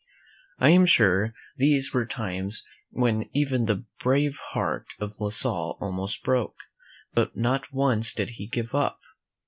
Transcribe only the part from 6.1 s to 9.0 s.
broke, but not once did he give up.